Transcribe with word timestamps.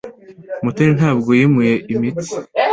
Mutoni 0.63 0.93
ntabwo 0.99 1.29
yimuye 1.39 1.73
imitsi. 1.93 2.33